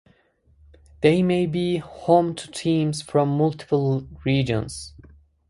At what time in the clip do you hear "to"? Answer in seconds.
2.33-2.49